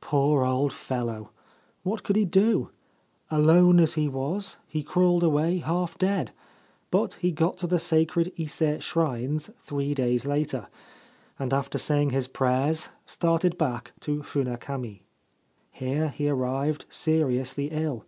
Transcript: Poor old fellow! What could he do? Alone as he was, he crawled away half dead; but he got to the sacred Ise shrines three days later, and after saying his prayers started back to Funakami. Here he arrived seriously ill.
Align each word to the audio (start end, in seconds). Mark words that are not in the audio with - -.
Poor 0.00 0.42
old 0.44 0.72
fellow! 0.72 1.30
What 1.84 2.02
could 2.02 2.16
he 2.16 2.24
do? 2.24 2.70
Alone 3.30 3.78
as 3.78 3.92
he 3.92 4.08
was, 4.08 4.56
he 4.66 4.82
crawled 4.82 5.22
away 5.22 5.58
half 5.58 5.96
dead; 5.96 6.32
but 6.90 7.14
he 7.22 7.30
got 7.30 7.58
to 7.58 7.68
the 7.68 7.78
sacred 7.78 8.32
Ise 8.36 8.82
shrines 8.82 9.52
three 9.60 9.94
days 9.94 10.26
later, 10.26 10.66
and 11.38 11.54
after 11.54 11.78
saying 11.78 12.10
his 12.10 12.26
prayers 12.26 12.88
started 13.06 13.56
back 13.56 13.92
to 14.00 14.24
Funakami. 14.24 15.02
Here 15.70 16.08
he 16.08 16.28
arrived 16.28 16.86
seriously 16.88 17.68
ill. 17.70 18.04